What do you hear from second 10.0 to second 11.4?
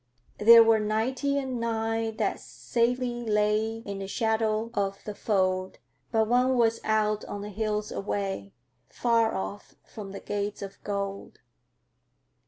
the gates of gold."